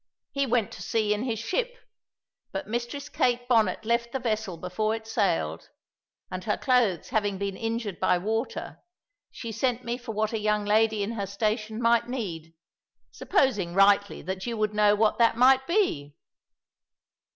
He 0.31 0.47
went 0.47 0.71
to 0.71 0.81
sea 0.81 1.13
in 1.13 1.25
his 1.25 1.37
ship, 1.37 1.77
but 2.51 2.67
Mistress 2.67 3.07
Kate 3.07 3.47
Bonnet 3.47 3.85
left 3.85 4.11
the 4.11 4.17
vessel 4.19 4.57
before 4.57 4.95
it 4.95 5.05
sailed, 5.05 5.69
and 6.31 6.43
her 6.45 6.57
clothes 6.57 7.09
having 7.09 7.37
been 7.37 7.55
injured 7.55 7.99
by 7.99 8.17
water, 8.17 8.79
she 9.29 9.51
sent 9.51 9.85
me 9.85 9.99
for 9.99 10.13
what 10.13 10.33
a 10.33 10.39
young 10.39 10.65
lady 10.65 11.03
in 11.03 11.11
her 11.11 11.27
station 11.27 11.79
might 11.79 12.09
need, 12.09 12.55
supposing 13.11 13.75
rightly 13.75 14.23
that 14.23 14.47
you 14.47 14.57
would 14.57 14.73
know 14.73 14.95
what 14.95 15.19
that 15.19 15.37
might 15.37 15.67
be." 15.67 16.15